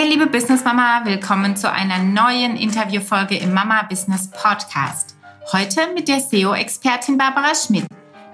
[0.00, 5.16] Hey liebe Business Mama, willkommen zu einer neuen Interviewfolge im Mama Business Podcast.
[5.50, 7.84] Heute mit der SEO-Expertin Barbara Schmidt.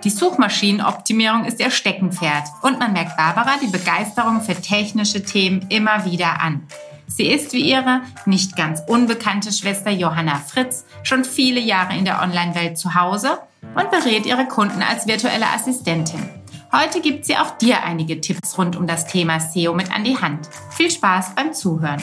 [0.05, 6.05] Die Suchmaschinenoptimierung ist ihr Steckenpferd und man merkt Barbara die Begeisterung für technische Themen immer
[6.05, 6.67] wieder an.
[7.07, 12.21] Sie ist wie ihre nicht ganz unbekannte Schwester Johanna Fritz schon viele Jahre in der
[12.21, 13.39] Online-Welt zu Hause
[13.75, 16.29] und berät ihre Kunden als virtuelle Assistentin.
[16.77, 20.21] Heute gibt sie auch dir einige Tipps rund um das Thema SEO mit an die
[20.21, 20.49] Hand.
[20.71, 22.03] Viel Spaß beim Zuhören.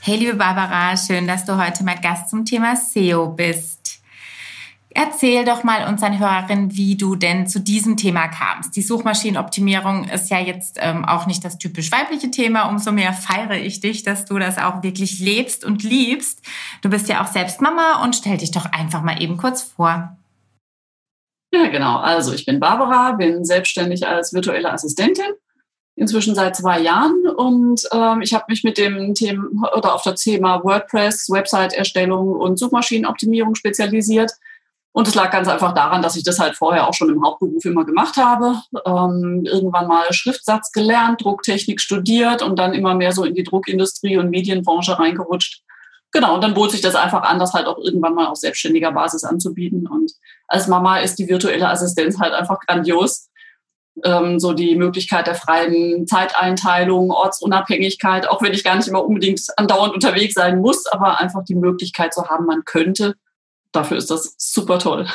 [0.00, 4.00] Hey liebe Barbara, schön, dass du heute mal Gast zum Thema SEO bist.
[4.90, 8.76] Erzähl doch mal unseren Hörerinnen, wie du denn zu diesem Thema kamst.
[8.76, 12.68] Die Suchmaschinenoptimierung ist ja jetzt ähm, auch nicht das typisch weibliche Thema.
[12.68, 16.42] Umso mehr feiere ich dich, dass du das auch wirklich lebst und liebst.
[16.80, 20.16] Du bist ja auch selbst Mama und stell dich doch einfach mal eben kurz vor.
[21.54, 21.98] Ja, genau.
[21.98, 25.32] Also ich bin Barbara, bin selbstständig als virtuelle Assistentin,
[25.96, 30.22] inzwischen seit zwei Jahren und ähm, ich habe mich mit dem Thema oder auf das
[30.22, 34.32] Thema WordPress, Website-Erstellung und Suchmaschinenoptimierung spezialisiert.
[34.94, 37.64] Und es lag ganz einfach daran, dass ich das halt vorher auch schon im Hauptberuf
[37.64, 38.56] immer gemacht habe.
[38.86, 44.18] Ähm, irgendwann mal Schriftsatz gelernt, Drucktechnik studiert und dann immer mehr so in die Druckindustrie
[44.18, 45.62] und Medienbranche reingerutscht
[46.12, 48.92] genau, und dann bot sich das einfach an, das halt auch irgendwann mal auf selbstständiger
[48.92, 49.86] Basis anzubieten.
[49.88, 50.12] Und
[50.46, 53.28] als Mama ist die virtuelle Assistenz halt einfach grandios.
[54.04, 59.42] Ähm, so die Möglichkeit der freien Zeiteinteilung, Ortsunabhängigkeit, auch wenn ich gar nicht immer unbedingt
[59.56, 63.16] andauernd unterwegs sein muss, aber einfach die Möglichkeit zu haben, man könnte.
[63.70, 65.06] Dafür ist das super toll.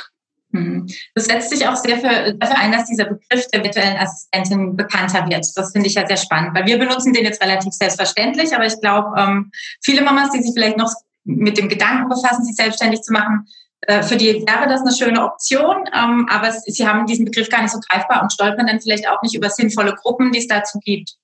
[0.50, 0.88] Mhm.
[1.14, 5.28] Das setzt sich auch sehr für, dafür ein, dass dieser Begriff der virtuellen Assistentin bekannter
[5.30, 5.46] wird.
[5.56, 8.80] Das finde ich ja sehr spannend, weil wir benutzen den jetzt relativ selbstverständlich, aber ich
[8.80, 10.92] glaube, ähm, viele Mamas, die sich vielleicht noch
[11.26, 13.48] mit dem Gedanken befassen, sich selbstständig zu machen,
[13.82, 17.62] äh, für die wäre das eine schöne Option, ähm, aber sie haben diesen Begriff gar
[17.62, 20.80] nicht so greifbar und stolpern dann vielleicht auch nicht über sinnvolle Gruppen, die es dazu
[20.80, 21.16] gibt.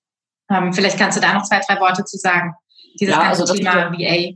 [0.50, 2.54] Ähm, vielleicht kannst du da noch zwei, drei Worte zu sagen.
[3.00, 4.34] Dieses ja, ganze also Thema VA.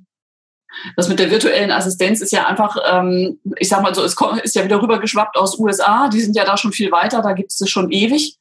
[0.95, 4.55] Das mit der virtuellen Assistenz ist ja einfach, ähm, ich sag mal so, es ist
[4.55, 6.09] ja wieder rübergeschwappt aus USA.
[6.09, 8.37] Die sind ja da schon viel weiter, da gibt es das schon ewig.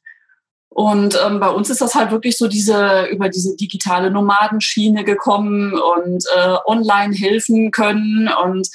[0.69, 5.73] Und ähm, bei uns ist das halt wirklich so diese über diese digitale Nomadenschiene gekommen
[5.73, 8.29] und äh, online helfen können.
[8.43, 8.67] Und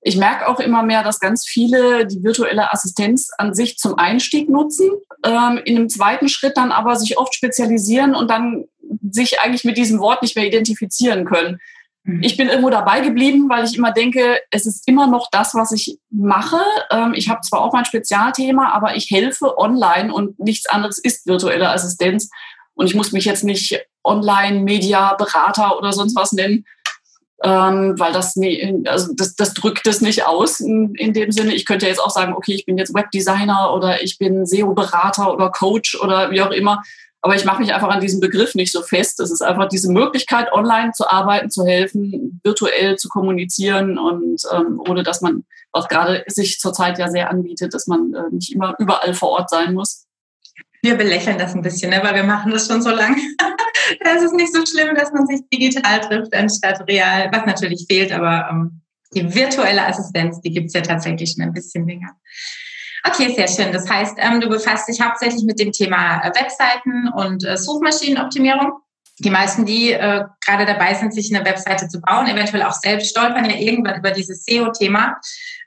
[0.00, 4.48] ich merke auch immer mehr, dass ganz viele die virtuelle Assistenz an sich zum Einstieg
[4.48, 4.90] nutzen,
[5.24, 8.64] ähm, in einem zweiten Schritt dann aber sich oft spezialisieren und dann
[9.10, 11.60] sich eigentlich mit diesem Wort nicht mehr identifizieren können.
[12.04, 12.22] Mhm.
[12.22, 15.72] Ich bin irgendwo dabei geblieben, weil ich immer denke, es ist immer noch das, was
[15.72, 16.60] ich mache.
[16.90, 21.26] Ähm, ich habe zwar auch mein Spezialthema, aber ich helfe online und nichts anderes ist
[21.26, 22.30] virtuelle Assistenz.
[22.74, 26.64] Und ich muss mich jetzt nicht Online-Media-Berater oder sonst was nennen,
[27.42, 28.34] ähm, weil das,
[28.86, 31.54] also das, das drückt es nicht aus in, in dem Sinne.
[31.54, 35.50] Ich könnte jetzt auch sagen, okay, ich bin jetzt Webdesigner oder ich bin SEO-Berater oder
[35.50, 36.82] Coach oder wie auch immer.
[37.20, 39.18] Aber ich mache mich einfach an diesem Begriff nicht so fest.
[39.20, 44.80] Es ist einfach diese Möglichkeit, online zu arbeiten, zu helfen, virtuell zu kommunizieren und ähm,
[44.86, 48.76] ohne dass man, was gerade sich zurzeit ja sehr anbietet, dass man äh, nicht immer
[48.78, 50.06] überall vor Ort sein muss.
[50.82, 52.00] Wir belächeln das ein bisschen, ne?
[52.04, 53.16] weil wir machen das schon so lange.
[54.00, 58.12] es ist nicht so schlimm, dass man sich digital trifft anstatt real, was natürlich fehlt,
[58.12, 58.80] aber ähm,
[59.12, 62.14] die virtuelle Assistenz, die gibt es ja tatsächlich schon ein bisschen länger.
[63.08, 63.72] Okay, sehr schön.
[63.72, 68.72] Das heißt, ähm, du befasst dich hauptsächlich mit dem Thema äh, Webseiten und äh, Suchmaschinenoptimierung.
[69.20, 73.10] Die meisten, die äh, gerade dabei sind, sich eine Webseite zu bauen, eventuell auch selbst
[73.10, 75.16] stolpern ja irgendwann über dieses SEO-Thema,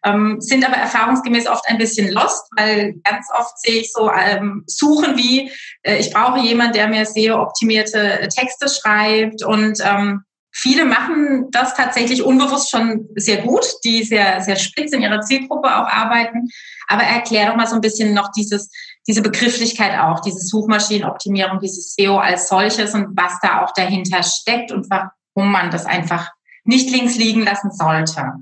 [0.05, 4.63] ähm, sind aber erfahrungsgemäß oft ein bisschen lost, weil ganz oft sehe ich so ähm,
[4.67, 5.51] Suchen wie,
[5.81, 12.23] äh, ich brauche jemanden, der mir SEO-optimierte Texte schreibt und ähm, Viele machen das tatsächlich
[12.23, 16.49] unbewusst schon sehr gut, die sehr, sehr spitz in ihrer Zielgruppe auch arbeiten.
[16.87, 18.69] Aber erklär doch mal so ein bisschen noch dieses,
[19.07, 24.73] diese Begrifflichkeit auch, diese Suchmaschinenoptimierung, dieses SEO als solches und was da auch dahinter steckt
[24.73, 26.29] und warum man das einfach
[26.65, 28.33] nicht links liegen lassen sollte.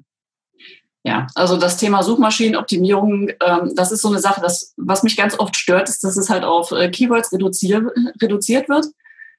[1.04, 5.40] Ja, also das Thema Suchmaschinenoptimierung, ähm, das ist so eine Sache, das, was mich ganz
[5.40, 7.86] oft stört, ist, dass es halt auf äh, Keywords reduziert,
[8.22, 8.88] reduziert wird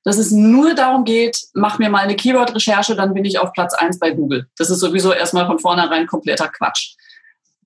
[0.04, 3.74] dass es nur darum geht, mach mir mal eine Keyword-Recherche, dann bin ich auf Platz
[3.74, 4.46] eins bei Google.
[4.56, 6.94] Das ist sowieso erstmal von vornherein kompletter Quatsch.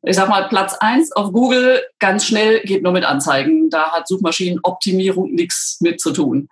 [0.02, 3.70] Ich sag mal, Platz eins auf Google ganz schnell geht nur mit Anzeigen.
[3.70, 6.48] Da hat Suchmaschinenoptimierung nichts mit zu tun.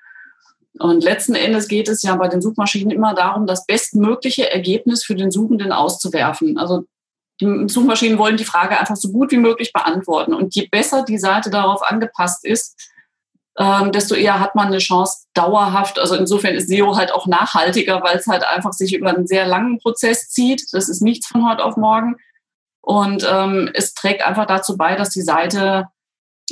[0.78, 5.14] Und letzten Endes geht es ja bei den Suchmaschinen immer darum, das bestmögliche Ergebnis für
[5.14, 6.56] den Suchenden auszuwerfen.
[6.56, 6.84] Also
[7.40, 10.32] die Suchmaschinen wollen die Frage einfach so gut wie möglich beantworten.
[10.32, 12.76] Und je besser die Seite darauf angepasst ist,
[13.58, 15.98] ähm, desto eher hat man eine Chance dauerhaft.
[15.98, 19.46] Also insofern ist SEO halt auch nachhaltiger, weil es halt einfach sich über einen sehr
[19.46, 20.72] langen Prozess zieht.
[20.72, 22.16] Das ist nichts von heute auf morgen.
[22.80, 25.88] Und ähm, es trägt einfach dazu bei, dass die Seite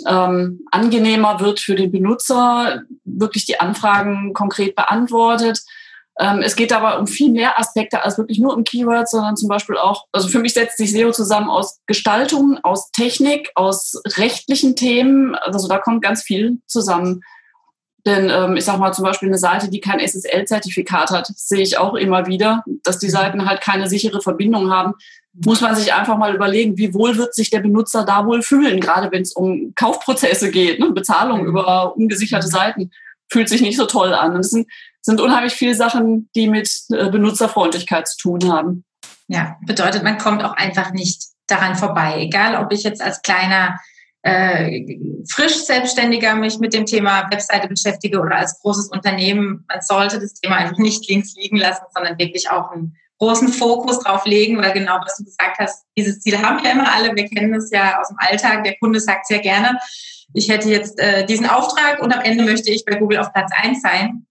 [0.06, 5.62] ähm, angenehmer wird für den Benutzer, wirklich die Anfragen konkret beantwortet.
[6.20, 9.48] Ähm, es geht aber um viel mehr Aspekte als wirklich nur um Keywords, sondern zum
[9.48, 14.76] Beispiel auch, also für mich setzt sich SEO zusammen aus Gestaltung, aus Technik, aus rechtlichen
[14.76, 15.34] Themen.
[15.34, 17.22] Also da kommt ganz viel zusammen.
[18.04, 21.78] Denn ähm, ich sage mal zum Beispiel eine Seite, die kein SSL-Zertifikat hat, sehe ich
[21.78, 24.94] auch immer wieder, dass die Seiten halt keine sichere Verbindung haben.
[25.32, 28.80] Muss man sich einfach mal überlegen, wie wohl wird sich der Benutzer da wohl fühlen,
[28.80, 30.90] gerade wenn es um Kaufprozesse geht, ne?
[30.90, 32.90] Bezahlung über ungesicherte Seiten
[33.30, 34.34] fühlt sich nicht so toll an.
[34.34, 34.66] Und es sind,
[35.02, 38.84] sind unheimlich viele Sachen, die mit äh, Benutzerfreundlichkeit zu tun haben.
[39.28, 42.20] Ja, bedeutet, man kommt auch einfach nicht daran vorbei.
[42.20, 43.78] Egal, ob ich jetzt als kleiner
[44.22, 44.98] äh,
[45.30, 50.34] frisch Selbstständiger mich mit dem Thema Webseite beschäftige oder als großes Unternehmen, man sollte das
[50.34, 54.72] Thema einfach nicht links liegen lassen, sondern wirklich auch einen großen Fokus drauf legen, weil
[54.72, 57.14] genau was du gesagt hast, dieses Ziel haben ja immer alle.
[57.14, 58.64] Wir kennen das ja aus dem Alltag.
[58.64, 59.78] Der Kunde sagt sehr gerne,
[60.32, 63.50] ich hätte jetzt äh, diesen Auftrag und am Ende möchte ich bei Google auf Platz
[63.56, 64.26] eins sein.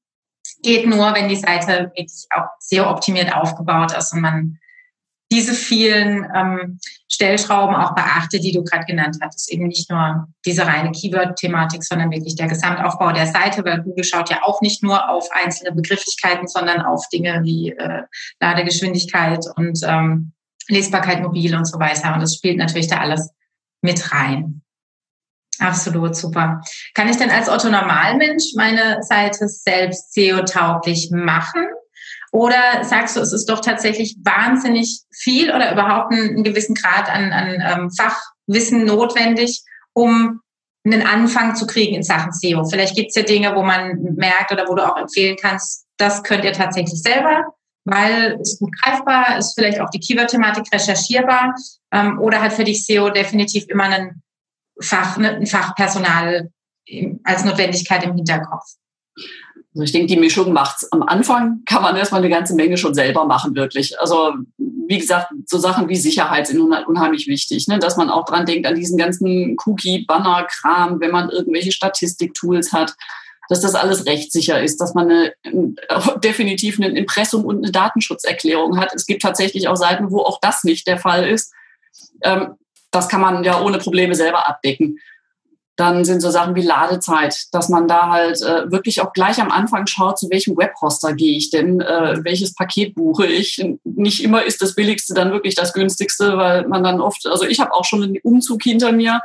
[0.61, 4.59] Geht nur, wenn die Seite wirklich auch sehr optimiert aufgebaut ist und man
[5.31, 9.51] diese vielen ähm, Stellschrauben auch beachte, die du gerade genannt hattest.
[9.51, 14.31] Eben nicht nur diese reine Keyword-Thematik, sondern wirklich der Gesamtaufbau der Seite, weil Google schaut
[14.31, 18.03] ja auch nicht nur auf einzelne Begrifflichkeiten, sondern auf Dinge wie äh,
[18.39, 20.33] Ladegeschwindigkeit und ähm,
[20.67, 22.13] Lesbarkeit mobil und so weiter.
[22.13, 23.29] Und das spielt natürlich da alles
[23.81, 24.61] mit rein.
[25.59, 26.61] Absolut super.
[26.93, 31.67] Kann ich denn als Otto Normalmensch meine Seite selbst SEO-tauglich machen?
[32.31, 37.09] Oder sagst du, es ist doch tatsächlich wahnsinnig viel oder überhaupt einen, einen gewissen Grad
[37.09, 39.63] an, an ähm, Fachwissen notwendig,
[39.93, 40.39] um
[40.85, 42.65] einen Anfang zu kriegen in Sachen SEO?
[42.65, 46.23] Vielleicht gibt es ja Dinge, wo man merkt oder wo du auch empfehlen kannst, das
[46.23, 47.45] könnt ihr tatsächlich selber,
[47.83, 51.55] weil es gut greifbar ist, vielleicht auch die Keyword-Thematik recherchierbar
[51.91, 54.21] ähm, oder hat für dich SEO definitiv immer einen
[54.81, 56.51] Fach, ne, Fachpersonal
[57.23, 58.63] als Notwendigkeit im Hinterkopf?
[59.73, 60.91] Also ich denke, die Mischung macht's.
[60.91, 63.99] Am Anfang kann man erstmal eine ganze Menge schon selber machen, wirklich.
[63.99, 67.77] Also wie gesagt, so Sachen wie Sicherheit sind unheimlich wichtig, ne?
[67.77, 72.95] dass man auch dran denkt an diesen ganzen Cookie-Banner-Kram, wenn man irgendwelche Statistik-Tools hat,
[73.49, 75.33] dass das alles rechtssicher ist, dass man eine,
[76.23, 78.93] definitiv ein Impressum und eine Datenschutzerklärung hat.
[78.95, 81.53] Es gibt tatsächlich auch Seiten, wo auch das nicht der Fall ist.
[82.23, 82.55] Ähm,
[82.91, 84.99] das kann man ja ohne Probleme selber abdecken.
[85.75, 89.49] Dann sind so Sachen wie Ladezeit, dass man da halt äh, wirklich auch gleich am
[89.49, 93.63] Anfang schaut, zu welchem Webhoster gehe ich denn, äh, welches Paket buche ich.
[93.85, 97.61] Nicht immer ist das billigste dann wirklich das günstigste, weil man dann oft, also ich
[97.61, 99.21] habe auch schon einen Umzug hinter mir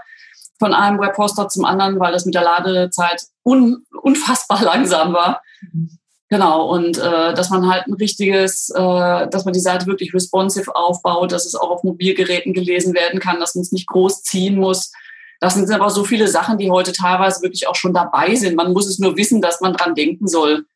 [0.61, 5.43] von einem Webhoster zum anderen, weil das mit der Ladezeit un, unfassbar langsam war.
[5.73, 5.99] Mhm.
[6.35, 10.75] Genau, und äh, dass man halt ein richtiges, äh, dass man die Seite wirklich responsive
[10.75, 14.57] aufbaut, dass es auch auf Mobilgeräten gelesen werden kann, dass man es nicht groß ziehen
[14.57, 14.91] muss.
[15.39, 18.57] Das sind aber so viele Sachen, die heute teilweise wirklich auch schon dabei sind.
[18.57, 20.67] Man muss es nur wissen, dass man dran denken soll.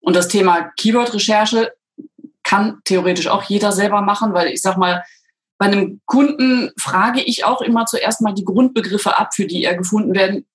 [0.00, 1.74] Und das Thema Keyword-Recherche
[2.42, 5.04] kann theoretisch auch jeder selber machen, weil ich sag mal,
[5.58, 9.76] bei einem Kunden frage ich auch immer zuerst mal die Grundbegriffe ab, für die er
[9.76, 10.46] gefunden werden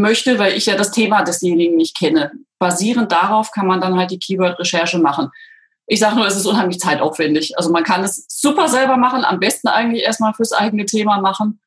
[0.00, 2.32] möchte, weil ich ja das Thema desjenigen nicht kenne.
[2.58, 5.30] Basierend darauf kann man dann halt die Keyword-Recherche machen.
[5.86, 7.58] Ich sage nur, es ist unheimlich zeitaufwendig.
[7.58, 11.60] Also man kann es super selber machen, am besten eigentlich erstmal fürs eigene Thema machen.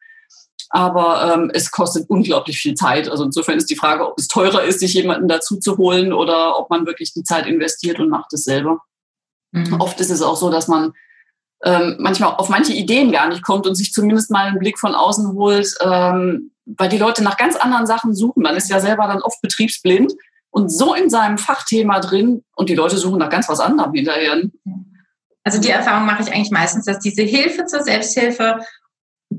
[0.69, 3.09] Aber ähm, es kostet unglaublich viel Zeit.
[3.09, 6.57] Also insofern ist die Frage, ob es teurer ist, sich jemanden dazu zu holen oder
[6.57, 8.81] ob man wirklich die Zeit investiert und macht es selber.
[9.51, 9.79] Mhm.
[9.79, 10.93] Oft ist es auch so, dass man
[11.63, 14.95] ähm, manchmal auf manche Ideen gar nicht kommt und sich zumindest mal einen Blick von
[14.95, 18.43] außen holt, ähm, weil die Leute nach ganz anderen Sachen suchen.
[18.43, 20.13] Man ist ja selber dann oft betriebsblind
[20.49, 24.41] und so in seinem Fachthema drin und die Leute suchen nach ganz was anderem hinterher.
[25.43, 28.59] Also die Erfahrung mache ich eigentlich meistens, dass diese Hilfe zur Selbsthilfe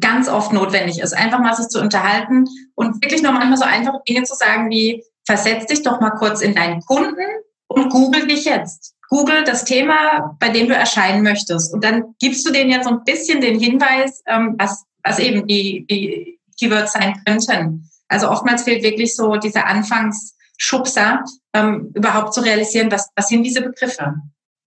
[0.00, 4.00] ganz oft notwendig ist, einfach mal sich zu unterhalten und wirklich noch manchmal so einfache
[4.08, 7.22] Dinge zu sagen wie, versetz dich doch mal kurz in deinen Kunden
[7.68, 8.94] und google dich jetzt.
[9.08, 11.72] Google das Thema, bei dem du erscheinen möchtest.
[11.72, 15.46] Und dann gibst du denen jetzt so ein bisschen den Hinweis, ähm, was, was eben
[15.46, 17.90] die, die Keywords sein könnten.
[18.08, 23.62] Also oftmals fehlt wirklich so dieser Anfangsschubser, ähm, überhaupt zu realisieren, was, was sind diese
[23.62, 24.14] Begriffe?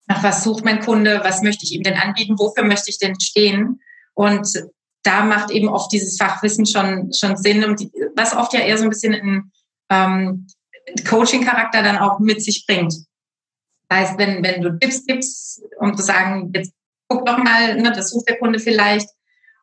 [0.07, 1.19] Nach was sucht mein Kunde?
[1.24, 2.39] Was möchte ich ihm denn anbieten?
[2.39, 3.81] Wofür möchte ich denn stehen?
[4.13, 4.48] Und
[5.03, 8.77] da macht eben oft dieses Fachwissen schon, schon Sinn, und die, was oft ja eher
[8.77, 9.51] so ein bisschen einen
[9.89, 10.48] ähm,
[11.07, 12.93] Coaching-Charakter dann auch mit sich bringt.
[13.89, 16.74] Das heißt, wenn, wenn du Tipps gibst, um zu sagen, jetzt
[17.07, 19.10] guck doch mal, ne, das sucht der Kunde vielleicht,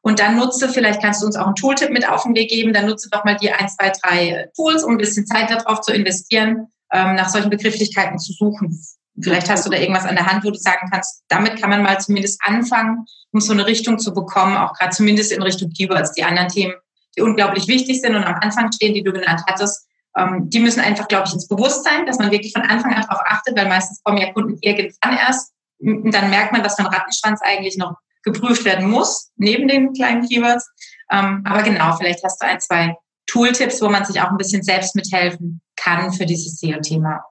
[0.04, 2.74] und dann nutze, vielleicht kannst du uns auch einen Tooltip mit auf den Weg geben,
[2.74, 5.92] dann nutze doch mal die ein, zwei, drei Tools, um ein bisschen Zeit darauf zu
[5.92, 8.78] investieren, ähm, nach solchen Begrifflichkeiten zu suchen.
[9.20, 11.82] Vielleicht hast du da irgendwas an der Hand, wo du sagen kannst, damit kann man
[11.82, 16.12] mal zumindest anfangen, um so eine Richtung zu bekommen, auch gerade zumindest in Richtung Keywords.
[16.12, 16.74] Die anderen Themen,
[17.16, 20.80] die unglaublich wichtig sind und am Anfang stehen, die du genannt hattest, Ähm, die müssen
[20.80, 24.00] einfach, glaube ich, ins Bewusstsein, dass man wirklich von Anfang an darauf achtet, weil meistens
[24.04, 25.52] kommen ja Kunden irgendwann erst.
[25.80, 29.92] Und dann merkt man, was für ein Rattenschwanz eigentlich noch geprüft werden muss, neben den
[29.92, 30.68] kleinen Keywords.
[31.10, 34.62] Ähm, aber genau, vielleicht hast du ein, zwei Tooltips, wo man sich auch ein bisschen
[34.62, 37.24] selbst mithelfen kann für dieses SEO-Thema.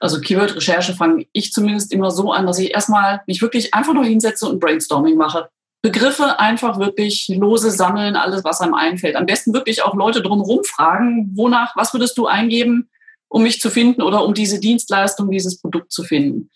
[0.00, 4.04] Also Keyword-Recherche fange ich zumindest immer so an, dass ich erstmal mich wirklich einfach nur
[4.04, 5.48] hinsetze und Brainstorming mache.
[5.82, 9.16] Begriffe einfach wirklich lose sammeln, alles, was einem einfällt.
[9.16, 12.90] Am besten wirklich auch Leute drumherum fragen, wonach, was würdest du eingeben,
[13.28, 16.50] um mich zu finden oder um diese Dienstleistung, dieses Produkt zu finden.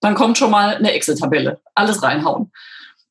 [0.00, 1.60] Dann kommt schon mal eine Excel-Tabelle.
[1.74, 2.52] Alles reinhauen.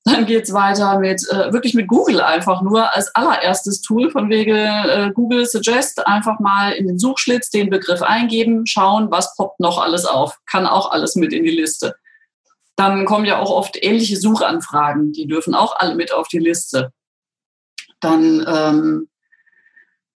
[0.03, 4.55] Dann geht's weiter mit äh, wirklich mit Google einfach nur als allererstes Tool von wegen
[4.55, 9.79] äh, Google Suggest einfach mal in den Suchschlitz den Begriff eingeben, schauen, was poppt noch
[9.79, 10.39] alles auf.
[10.49, 11.95] Kann auch alles mit in die Liste.
[12.75, 16.91] Dann kommen ja auch oft ähnliche Suchanfragen, die dürfen auch alle mit auf die Liste.
[17.99, 19.09] Dann ähm,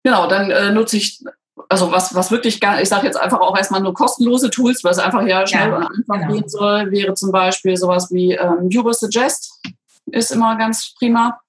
[0.03, 1.23] genau, dann äh, nutze ich
[1.69, 4.91] also was, was wirklich gar, ich sage jetzt einfach auch erstmal nur kostenlose Tools, weil
[4.91, 6.34] es einfach ja schnell ja, und einfach genau.
[6.34, 9.62] gehen soll, wäre zum Beispiel sowas wie ähm, Uber Suggest,
[10.07, 11.39] ist immer ganz prima.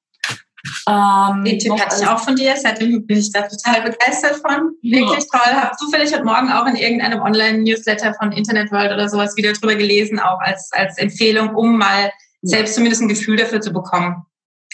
[0.88, 4.72] Ähm, Den Tipp hatte ich auch von dir, seitdem bin ich da total begeistert von.
[4.82, 5.38] Wirklich ja.
[5.38, 5.54] toll.
[5.54, 9.76] Habe zufällig heute Morgen auch in irgendeinem Online-Newsletter von Internet World oder sowas wieder drüber
[9.76, 12.10] gelesen, auch als, als Empfehlung, um mal
[12.42, 14.26] selbst zumindest ein Gefühl dafür zu bekommen,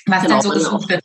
[0.07, 1.03] was genau, dann so gesucht wird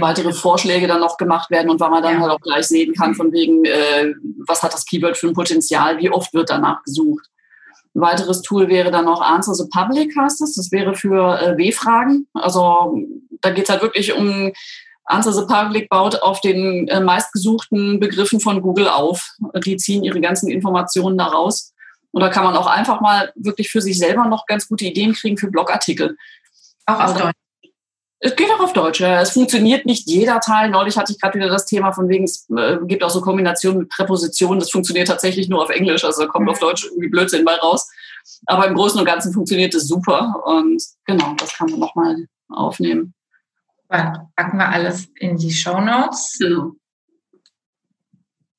[0.00, 2.20] weitere Vorschläge dann noch gemacht werden und weil man dann ja.
[2.20, 4.14] halt auch gleich sehen kann, von wegen, äh,
[4.46, 7.26] was hat das Keyword für ein Potenzial, wie oft wird danach gesucht.
[7.94, 10.54] Ein weiteres Tool wäre dann noch Answer the Public, heißt das.
[10.54, 12.26] Das wäre für äh, W-Fragen.
[12.34, 12.96] Also
[13.40, 14.52] da geht es halt wirklich um
[15.04, 19.34] Answer the Public baut auf den äh, meistgesuchten Begriffen von Google auf.
[19.64, 21.72] Die ziehen ihre ganzen Informationen da raus.
[22.10, 25.14] Und da kann man auch einfach mal wirklich für sich selber noch ganz gute Ideen
[25.14, 26.16] kriegen für Blogartikel.
[26.86, 27.34] Auch auf also, Deutsch.
[28.20, 29.00] Es geht auch auf Deutsch.
[29.00, 29.20] Ja.
[29.20, 30.70] Es funktioniert nicht jeder Teil.
[30.70, 33.80] Neulich hatte ich gerade wieder das Thema von wegen, es äh, gibt auch so Kombinationen
[33.80, 34.58] mit Präpositionen.
[34.58, 36.04] Das funktioniert tatsächlich nur auf Englisch.
[36.04, 36.50] Also kommt mhm.
[36.50, 37.88] auf Deutsch irgendwie Blödsinn bei raus.
[38.46, 40.42] Aber im Großen und Ganzen funktioniert es super.
[40.44, 43.14] Und genau, das kann man nochmal aufnehmen.
[43.88, 46.36] Dann packen wir alles in die Show Notes.
[46.38, 46.72] Genau.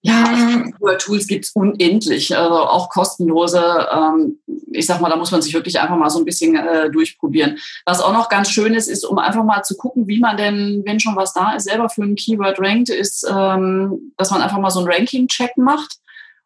[0.01, 0.63] Ja,
[0.97, 3.87] Tools gibt es unendlich, also auch kostenlose.
[3.91, 4.39] Ähm,
[4.71, 7.57] ich sag mal, da muss man sich wirklich einfach mal so ein bisschen äh, durchprobieren.
[7.85, 10.83] Was auch noch ganz schön ist, ist, um einfach mal zu gucken, wie man denn,
[10.85, 14.59] wenn schon was da ist, selber für ein Keyword rankt, ist, ähm, dass man einfach
[14.59, 15.97] mal so einen Ranking-Check macht.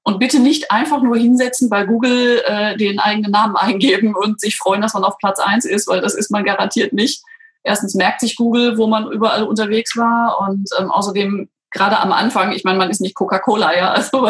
[0.05, 4.57] Und bitte nicht einfach nur hinsetzen bei Google, äh, den eigenen Namen eingeben und sich
[4.57, 7.23] freuen, dass man auf Platz eins ist, weil das ist man garantiert nicht.
[7.63, 12.51] Erstens merkt sich Google, wo man überall unterwegs war und ähm, außerdem gerade am Anfang,
[12.51, 14.27] ich meine, man ist nicht Coca-Cola, ja, also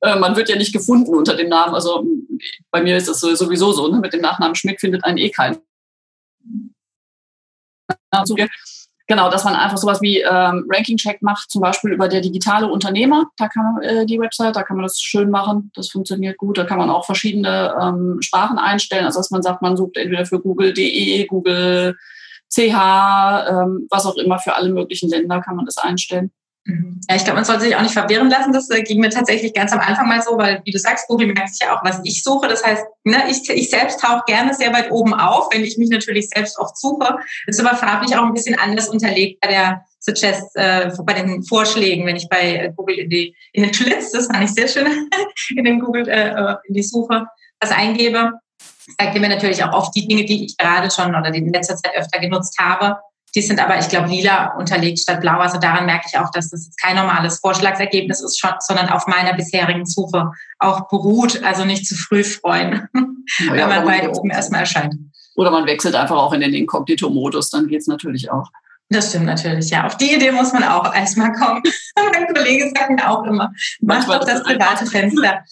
[0.00, 1.74] äh, man wird ja nicht gefunden unter dem Namen.
[1.74, 2.04] Also
[2.70, 3.98] bei mir ist das sowieso so, ne?
[4.00, 5.58] mit dem Nachnamen Schmidt findet einen eh keinen.
[9.08, 13.26] Genau, dass man einfach sowas wie ähm, Ranking-Check macht, zum Beispiel über der digitale Unternehmer.
[13.36, 15.70] Da kann man äh, die Website, da kann man das schön machen.
[15.74, 16.56] Das funktioniert gut.
[16.56, 19.04] Da kann man auch verschiedene ähm, Sprachen einstellen.
[19.04, 21.96] Also dass man sagt, man sucht entweder für Google.de, Google
[22.48, 26.30] CH, ähm, was auch immer für alle möglichen Länder kann man das einstellen.
[26.64, 27.00] Mhm.
[27.08, 28.52] Ja, ich glaube, man sollte sich auch nicht verwirren lassen.
[28.52, 31.26] Das äh, ging mir tatsächlich ganz am Anfang mal so, weil, wie du sagst, Google
[31.26, 32.46] merkt sich ja auch, was ich suche.
[32.46, 35.90] Das heißt, ne, ich, ich selbst tauche gerne sehr weit oben auf, wenn ich mich
[35.90, 37.16] natürlich selbst oft suche.
[37.46, 42.06] Ist aber farblich auch ein bisschen anders unterlegt bei der Suggest, äh, bei den Vorschlägen,
[42.06, 44.86] wenn ich bei äh, Google in, die, in den Schlitz, das fand ich sehr schön,
[45.56, 47.26] in den Google, äh, äh, in die Suche
[47.60, 48.32] was eingebe.
[48.98, 51.76] Zeigt mir natürlich auch oft die Dinge, die ich gerade schon oder die in letzter
[51.76, 52.98] Zeit öfter genutzt habe
[53.34, 55.38] die sind aber, ich glaube, lila unterlegt statt blau.
[55.38, 59.32] Also daran merke ich auch, dass das kein normales Vorschlagsergebnis ist, schon, sondern auf meiner
[59.34, 61.42] bisherigen Suche auch beruht.
[61.42, 62.88] Also nicht zu früh freuen,
[63.38, 64.94] ja, wenn man bei oben erstmal erscheint.
[65.34, 68.50] Oder man wechselt einfach auch in den Inkognito-Modus, dann geht's natürlich auch.
[68.90, 69.86] Das stimmt natürlich, ja.
[69.86, 71.62] Auf die Idee muss man auch erstmal kommen.
[72.12, 75.42] mein Kollege sagt mir auch immer, mach doch das private Fenster.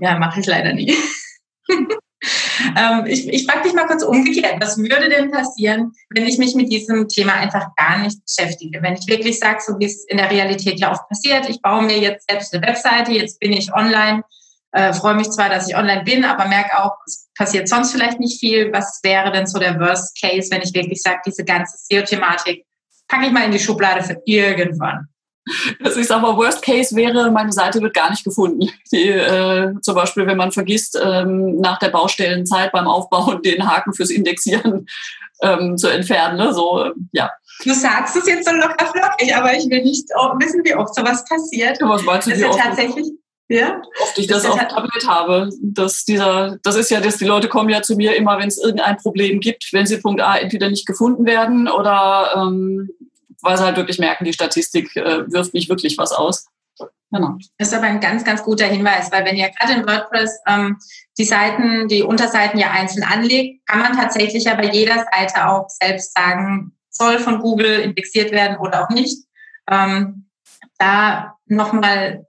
[0.00, 0.94] Ja, mache ich leider nie.
[2.76, 6.54] Ähm, ich ich frage dich mal kurz umgekehrt, was würde denn passieren, wenn ich mich
[6.54, 8.82] mit diesem Thema einfach gar nicht beschäftige?
[8.82, 11.82] Wenn ich wirklich sage, so wie es in der Realität ja oft passiert, ich baue
[11.82, 14.22] mir jetzt selbst eine Webseite, jetzt bin ich online,
[14.72, 18.20] äh, freue mich zwar, dass ich online bin, aber merke auch, es passiert sonst vielleicht
[18.20, 18.72] nicht viel.
[18.72, 22.66] Was wäre denn so der Worst Case, wenn ich wirklich sage, diese ganze SEO-Thematik
[23.08, 25.08] packe ich mal in die Schublade für irgendwann?
[25.82, 28.68] Also ich sage mal, Worst Case wäre, meine Seite wird gar nicht gefunden.
[28.92, 33.94] Die, äh, zum Beispiel, wenn man vergisst, ähm, nach der Baustellenzeit beim Aufbauen den Haken
[33.94, 34.86] fürs Indexieren
[35.42, 36.36] ähm, zu entfernen.
[36.36, 36.52] Ne?
[36.52, 37.30] So, ja.
[37.64, 41.24] Du sagst es jetzt so locker flockig, aber ich will nicht wissen, wie oft sowas
[41.24, 41.78] passiert.
[41.80, 43.10] was meinst du, wie oft, tatsächlich,
[43.48, 43.82] ja?
[44.02, 45.50] oft ich das, das auf dem Tablet habe.
[45.60, 48.58] Dass dieser, das ist ja, dass die Leute kommen ja zu mir immer, wenn es
[48.58, 52.88] irgendein Problem gibt, wenn sie Punkt A entweder nicht gefunden werden oder ähm,
[53.42, 56.46] weil sie halt wirklich merken, die Statistik äh, wirft nicht wirklich was aus.
[57.12, 57.36] Genau.
[57.58, 60.78] Das ist aber ein ganz, ganz guter Hinweis, weil wenn ihr gerade in WordPress ähm,
[61.18, 65.68] die Seiten, die Unterseiten ja einzeln anlegt, kann man tatsächlich ja bei jeder Seite auch
[65.68, 69.24] selbst sagen, soll von Google indexiert werden oder auch nicht.
[69.68, 70.28] Ähm,
[70.78, 72.26] da nochmal,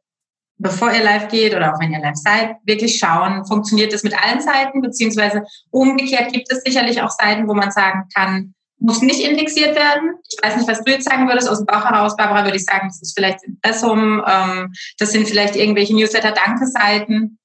[0.58, 4.16] bevor ihr live geht oder auch wenn ihr live seid, wirklich schauen, funktioniert das mit
[4.22, 9.22] allen Seiten, beziehungsweise umgekehrt gibt es sicherlich auch Seiten, wo man sagen kann, muss nicht
[9.22, 10.16] indexiert werden.
[10.28, 11.48] Ich weiß nicht, was du jetzt sagen würdest.
[11.48, 15.28] Aus dem Bauch heraus, Barbara, würde ich sagen, das ist vielleicht Impressum, ähm, das sind
[15.28, 17.38] vielleicht irgendwelche Newsletter-Danke-Seiten,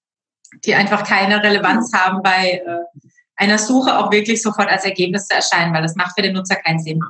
[0.65, 3.01] die einfach keine Relevanz haben bei äh,
[3.37, 6.57] einer Suche auch wirklich sofort als Ergebnis zu erscheinen, weil das macht für den Nutzer
[6.57, 7.01] keinen Sinn.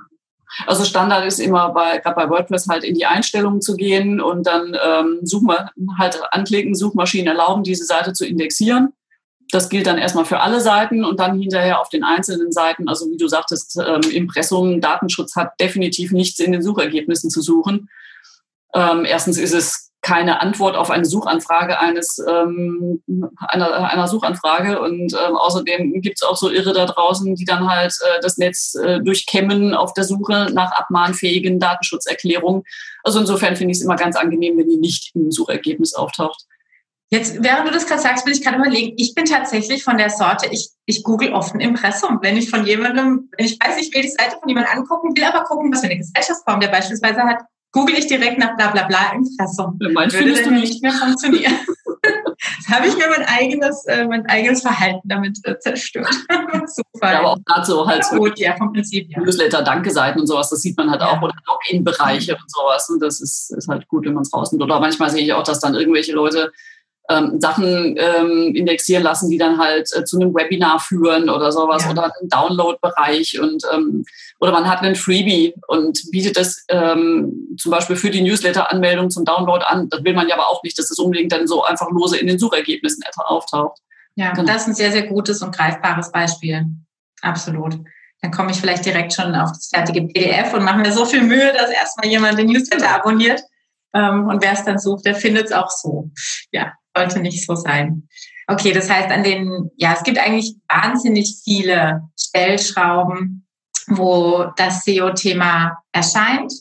[0.67, 4.47] Also Standard ist immer bei, gerade bei WordPress halt in die Einstellungen zu gehen und
[4.47, 8.93] dann ähm, Suchma halt anklicken, Suchmaschinen erlauben, diese Seite zu indexieren
[9.51, 12.89] das gilt dann erstmal für alle Seiten und dann hinterher auf den einzelnen Seiten.
[12.89, 17.89] Also wie du sagtest, ähm, Impressum, Datenschutz hat definitiv nichts in den Suchergebnissen zu suchen.
[18.75, 23.03] Ähm, erstens ist es keine Antwort auf eine Suchanfrage eines ähm,
[23.39, 27.69] einer, einer Suchanfrage und ähm, außerdem gibt es auch so Irre da draußen, die dann
[27.69, 32.63] halt äh, das Netz äh, durchkämmen auf der Suche nach abmahnfähigen Datenschutzerklärungen.
[33.03, 36.45] Also insofern finde ich es immer ganz angenehm, wenn die nicht im Suchergebnis auftaucht.
[37.09, 40.11] Jetzt, während du das gerade sagst, will ich gerade überlegen, ich bin tatsächlich von der
[40.11, 42.19] Sorte, ich, ich google oft ein Impressum.
[42.21, 45.25] Wenn ich von jemandem, wenn ich weiß, ich will die Seite von jemandem angucken, will
[45.25, 48.87] aber gucken, was für eine Gesellschaftsform der beispielsweise hat, google ich direkt nach bla bla
[48.87, 49.79] bla Impressum.
[49.81, 51.55] Ja, Würde findest du nicht mehr funktionieren.
[52.57, 56.13] das habe ich mir mein eigenes, äh, mein eigenes Verhalten damit äh, zerstört.
[56.67, 57.13] Super.
[57.13, 59.21] Ja, aber auch dazu halt so gut, ja, vom Prinzip, ja.
[59.21, 61.09] Newsletter, Danke-Seiten und sowas, das sieht man halt ja.
[61.09, 62.39] auch, oder Login-Bereiche mhm.
[62.43, 62.89] und sowas.
[62.91, 64.63] Und das ist, ist halt gut, wenn man es rausnimmt.
[64.63, 66.53] Oder manchmal sehe ich auch, dass dann irgendwelche Leute
[67.09, 71.85] ähm, Sachen ähm, indexieren lassen, die dann halt äh, zu einem Webinar führen oder sowas
[71.85, 71.91] ja.
[71.91, 74.05] oder einen Download-Bereich und ähm,
[74.39, 79.25] oder man hat einen Freebie und bietet das ähm, zum Beispiel für die Newsletter-Anmeldung zum
[79.25, 79.89] Download an.
[79.89, 82.27] Das will man ja aber auch nicht, dass das unbedingt dann so einfach lose in
[82.27, 83.81] den Suchergebnissen auftaucht.
[84.15, 84.47] Ja, genau.
[84.47, 86.67] das ist ein sehr, sehr gutes und greifbares Beispiel.
[87.23, 87.79] Absolut.
[88.23, 91.23] Dann komme ich vielleicht direkt schon auf das fertige PDF und mache mir so viel
[91.23, 93.43] Mühe, dass erstmal jemand den Newsletter abonniert.
[93.95, 96.11] Ähm, und wer es dann sucht, der findet es auch so.
[96.51, 98.09] Ja, sollte nicht so sein.
[98.49, 103.47] Okay, das heißt, an den, ja, es gibt eigentlich wahnsinnig viele Stellschrauben,
[103.89, 106.53] wo das SEO-Thema erscheint.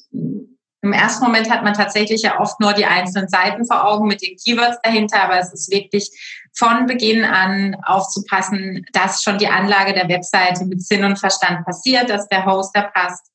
[0.81, 4.21] Im ersten Moment hat man tatsächlich ja oft nur die einzelnen Seiten vor Augen mit
[4.21, 6.09] den Keywords dahinter, aber es ist wirklich
[6.55, 12.09] von Beginn an aufzupassen, dass schon die Anlage der Webseite mit Sinn und Verstand passiert,
[12.09, 13.31] dass der Hoster passt,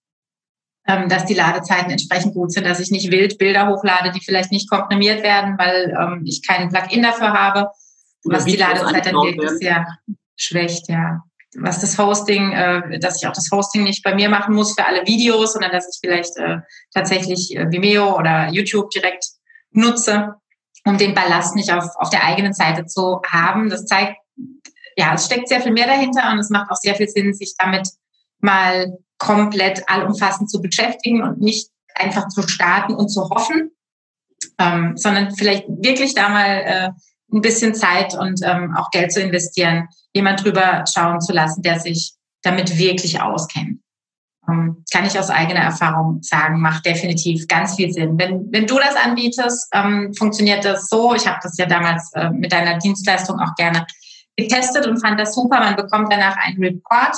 [0.86, 4.50] ähm, dass die Ladezeiten entsprechend gut sind, dass ich nicht wild Bilder hochlade, die vielleicht
[4.50, 7.70] nicht komprimiert werden, weil ähm, ich keinen Plugin dafür habe.
[8.24, 9.86] Oder was die Ladezeit dann wirklich sehr
[10.36, 11.22] schwächt, ja.
[11.56, 14.86] Was das Hosting, äh, dass ich auch das Hosting nicht bei mir machen muss für
[14.86, 16.58] alle Videos, sondern dass ich vielleicht äh,
[16.94, 19.24] tatsächlich äh, Vimeo oder YouTube direkt
[19.72, 20.34] nutze,
[20.84, 23.68] um den Ballast nicht auf, auf der eigenen Seite zu haben.
[23.68, 24.16] Das zeigt,
[24.96, 27.54] ja, es steckt sehr viel mehr dahinter und es macht auch sehr viel Sinn, sich
[27.58, 27.88] damit
[28.38, 33.70] mal komplett allumfassend zu beschäftigen und nicht einfach zu starten und zu hoffen,
[34.58, 36.90] ähm, sondern vielleicht wirklich da mal äh,
[37.32, 41.78] ein bisschen Zeit und ähm, auch Geld zu investieren, jemand drüber schauen zu lassen, der
[41.78, 43.80] sich damit wirklich auskennt.
[44.48, 48.18] Ähm, kann ich aus eigener Erfahrung sagen, macht definitiv ganz viel Sinn.
[48.18, 51.14] Wenn, wenn du das anbietest, ähm, funktioniert das so.
[51.14, 53.86] Ich habe das ja damals äh, mit deiner Dienstleistung auch gerne
[54.36, 55.60] getestet und fand das super.
[55.60, 57.14] Man bekommt danach einen Report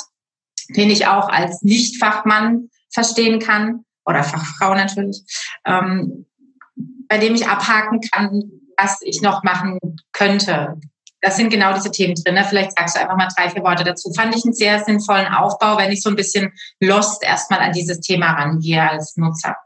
[0.70, 5.22] den ich auch als Nicht-Fachmann verstehen kann oder Fachfrau natürlich,
[5.66, 6.27] ähm,
[7.09, 8.42] bei dem ich abhaken kann,
[8.77, 9.79] was ich noch machen
[10.12, 10.81] könnte.
[11.20, 12.35] Das sind genau diese Themen drin.
[12.35, 12.44] Ne?
[12.48, 14.12] Vielleicht sagst du einfach mal drei, vier Worte dazu.
[14.12, 18.01] Fand ich einen sehr sinnvollen Aufbau, wenn ich so ein bisschen lost erstmal an dieses
[18.01, 19.57] Thema rangehe als Nutzer.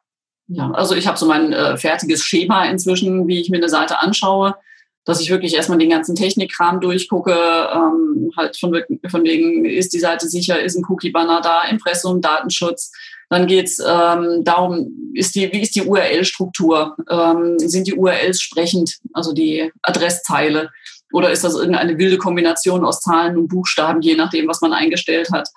[0.49, 4.01] Ja, also ich habe so mein äh, fertiges Schema inzwischen, wie ich mir eine Seite
[4.01, 4.55] anschaue
[5.07, 10.01] dass ich wirklich erstmal den ganzen Technikkram durchgucke, ähm, halt von, von wegen, ist die
[10.01, 12.91] Seite sicher, ist ein Cookie-Banner da, Impressum, Datenschutz.
[13.31, 16.97] Dann geht's ähm, darum, ist die, wie ist die URL-Struktur?
[17.09, 20.71] Ähm, sind die URLs sprechend, also die Adresszeile?
[21.13, 25.31] Oder ist das irgendeine wilde Kombination aus Zahlen und Buchstaben, je nachdem, was man eingestellt
[25.33, 25.49] hat?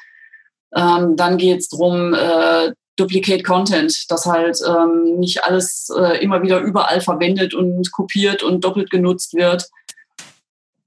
[0.76, 6.60] Ähm, dann geht's drum äh, Duplicate Content, dass halt ähm, nicht alles äh, immer wieder
[6.60, 9.70] überall verwendet und kopiert und doppelt genutzt wird.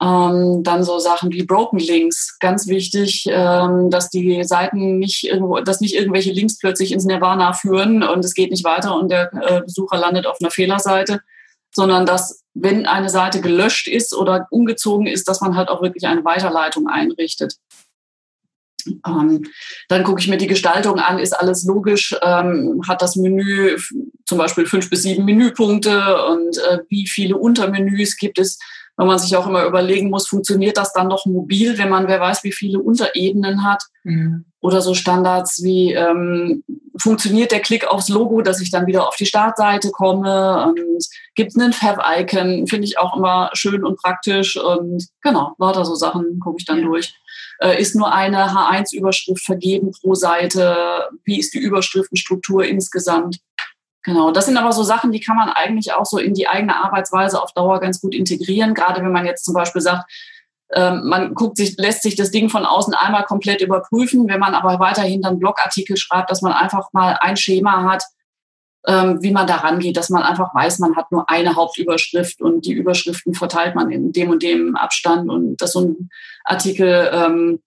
[0.01, 5.59] Ähm, dann so Sachen wie Broken Links, ganz wichtig, ähm, dass die Seiten nicht irgendwo,
[5.61, 9.31] dass nicht irgendwelche Links plötzlich ins Nirvana führen und es geht nicht weiter und der
[9.33, 11.21] äh, Besucher landet auf einer Fehlerseite,
[11.73, 16.05] sondern dass, wenn eine Seite gelöscht ist oder umgezogen ist, dass man halt auch wirklich
[16.05, 17.55] eine Weiterleitung einrichtet.
[19.05, 19.43] Ähm,
[19.87, 23.77] dann gucke ich mir die Gestaltung an, ist alles logisch, ähm, hat das Menü
[24.25, 28.59] zum Beispiel fünf bis sieben Menüpunkte und äh, wie viele Untermenüs gibt es,
[28.95, 32.19] weil man sich auch immer überlegen muss, funktioniert das dann noch mobil, wenn man wer
[32.19, 33.83] weiß, wie viele Unterebenen hat.
[34.03, 34.45] Mhm.
[34.61, 36.63] Oder so Standards wie, ähm,
[36.97, 41.59] funktioniert der Klick aufs Logo, dass ich dann wieder auf die Startseite komme und gibt
[41.59, 46.57] einen Fab-Icon, finde ich auch immer schön und praktisch und genau, lauter so Sachen gucke
[46.59, 46.85] ich dann ja.
[46.85, 47.13] durch.
[47.59, 51.09] Äh, ist nur eine H1-Überschrift vergeben pro Seite?
[51.23, 53.39] Wie ist die Überschriftenstruktur insgesamt?
[54.03, 56.75] Genau, das sind aber so Sachen, die kann man eigentlich auch so in die eigene
[56.75, 58.73] Arbeitsweise auf Dauer ganz gut integrieren.
[58.73, 60.11] Gerade wenn man jetzt zum Beispiel sagt,
[60.73, 64.27] ähm, man guckt sich, lässt sich das Ding von außen einmal komplett überprüfen.
[64.27, 68.03] Wenn man aber weiterhin dann Blogartikel schreibt, dass man einfach mal ein Schema hat,
[68.85, 72.65] ähm, wie man da rangeht, dass man einfach weiß, man hat nur eine Hauptüberschrift und
[72.65, 76.09] die Überschriften verteilt man in dem und dem Abstand und dass so ein
[76.43, 77.61] Artikel ähm,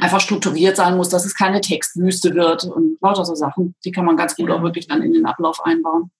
[0.00, 3.74] einfach strukturiert sein muss, dass es keine Textwüste wird und lauter so Sachen.
[3.84, 6.10] Die kann man ganz gut auch wirklich dann in den Ablauf einbauen.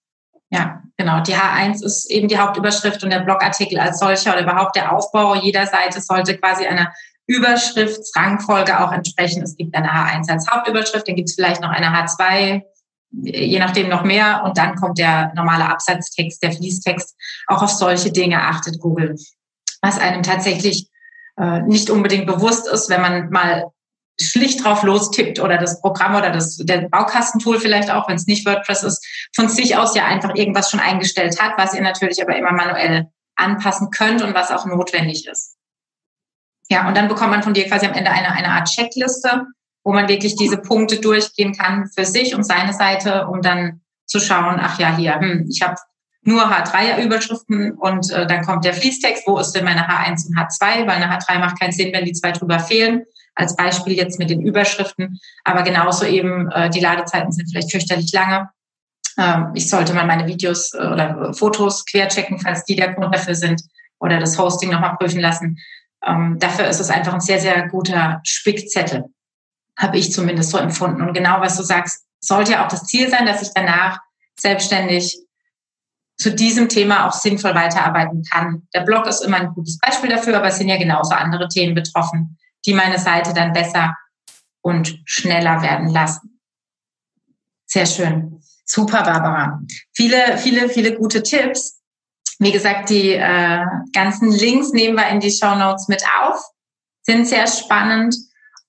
[0.51, 1.21] Ja, genau.
[1.21, 5.35] Die H1 ist eben die Hauptüberschrift und der Blogartikel als solcher oder überhaupt der Aufbau
[5.35, 6.93] jeder Seite sollte quasi einer
[7.27, 9.41] Überschriftsrangfolge auch entsprechen.
[9.41, 12.61] Es gibt eine H1 als Hauptüberschrift, dann gibt es vielleicht noch eine H2,
[13.11, 17.15] je nachdem noch mehr und dann kommt der normale Absatztext, der Fließtext.
[17.47, 19.15] Auch auf solche Dinge achtet Google,
[19.81, 20.87] was einem tatsächlich
[21.37, 23.71] äh, nicht unbedingt bewusst ist, wenn man mal
[24.19, 28.45] schlicht drauf lostippt oder das Programm oder das der Baukastentool vielleicht auch, wenn es nicht
[28.45, 32.35] WordPress ist, von sich aus ja einfach irgendwas schon eingestellt hat, was ihr natürlich aber
[32.37, 35.57] immer manuell anpassen könnt und was auch notwendig ist.
[36.69, 39.45] Ja, und dann bekommt man von dir quasi am Ende eine, eine Art Checkliste,
[39.83, 44.19] wo man wirklich diese Punkte durchgehen kann für sich und seine Seite, um dann zu
[44.19, 45.75] schauen, ach ja, hier, hm, ich habe
[46.25, 50.87] nur H3-Überschriften und äh, dann kommt der Fließtext, wo ist denn meine H1 und H2,
[50.87, 53.03] weil eine H3 macht keinen Sinn, wenn die zwei drüber fehlen
[53.35, 58.11] als Beispiel jetzt mit den Überschriften, aber genauso eben äh, die Ladezeiten sind vielleicht fürchterlich
[58.13, 58.49] lange.
[59.17, 63.35] Ähm, ich sollte mal meine Videos äh, oder Fotos querchecken, falls die der Grund dafür
[63.35, 63.61] sind
[63.99, 65.57] oder das Hosting nochmal prüfen lassen.
[66.05, 69.05] Ähm, dafür ist es einfach ein sehr, sehr guter Spickzettel,
[69.77, 71.01] habe ich zumindest so empfunden.
[71.01, 73.99] Und genau was du sagst, sollte ja auch das Ziel sein, dass ich danach
[74.39, 75.24] selbstständig
[76.17, 78.67] zu diesem Thema auch sinnvoll weiterarbeiten kann.
[78.73, 81.75] Der Blog ist immer ein gutes Beispiel dafür, aber es sind ja genauso andere Themen
[81.75, 83.95] betroffen die meine Seite dann besser
[84.61, 86.41] und schneller werden lassen.
[87.65, 88.41] Sehr schön.
[88.65, 89.61] Super, Barbara.
[89.93, 91.81] Viele, viele, viele gute Tipps.
[92.39, 96.39] Wie gesagt, die äh, ganzen Links nehmen wir in die Show Notes mit auf.
[97.03, 98.15] Sind sehr spannend.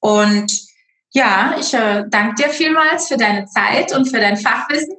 [0.00, 0.52] Und
[1.12, 4.94] ja, ich äh, danke dir vielmals für deine Zeit und für dein Fachwissen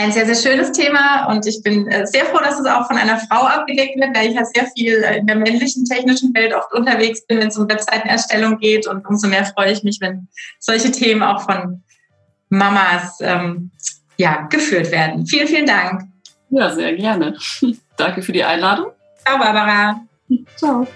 [0.00, 2.96] ein sehr, sehr schönes Thema und ich bin äh, sehr froh, dass es auch von
[2.96, 6.54] einer Frau abgedeckt wird, weil ich ja sehr viel äh, in der männlichen technischen Welt
[6.54, 10.28] oft unterwegs bin, wenn es um Webseitenerstellung geht und umso mehr freue ich mich, wenn
[10.58, 11.82] solche Themen auch von
[12.48, 13.70] Mamas ähm,
[14.16, 15.26] ja, geführt werden.
[15.26, 16.02] Vielen, vielen Dank.
[16.50, 17.36] Ja, sehr gerne.
[17.96, 18.92] Danke für die Einladung.
[19.24, 20.00] Ciao, Barbara.
[20.56, 20.86] Ciao.